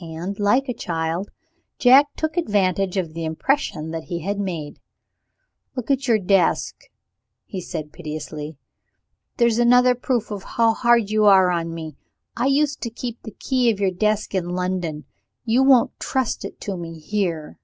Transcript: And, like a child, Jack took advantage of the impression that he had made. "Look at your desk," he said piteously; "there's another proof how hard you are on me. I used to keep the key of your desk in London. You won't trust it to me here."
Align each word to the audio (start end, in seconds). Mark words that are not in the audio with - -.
And, 0.00 0.40
like 0.40 0.68
a 0.68 0.74
child, 0.74 1.30
Jack 1.78 2.06
took 2.16 2.36
advantage 2.36 2.96
of 2.96 3.14
the 3.14 3.24
impression 3.24 3.92
that 3.92 4.06
he 4.06 4.18
had 4.18 4.40
made. 4.40 4.80
"Look 5.76 5.88
at 5.88 6.08
your 6.08 6.18
desk," 6.18 6.86
he 7.46 7.60
said 7.60 7.92
piteously; 7.92 8.56
"there's 9.36 9.58
another 9.60 9.94
proof 9.94 10.26
how 10.32 10.72
hard 10.74 11.10
you 11.10 11.26
are 11.26 11.52
on 11.52 11.72
me. 11.72 11.94
I 12.36 12.46
used 12.46 12.80
to 12.80 12.90
keep 12.90 13.22
the 13.22 13.36
key 13.38 13.70
of 13.70 13.78
your 13.78 13.92
desk 13.92 14.34
in 14.34 14.48
London. 14.48 15.04
You 15.44 15.62
won't 15.62 15.96
trust 16.00 16.44
it 16.44 16.60
to 16.62 16.76
me 16.76 16.98
here." 16.98 17.60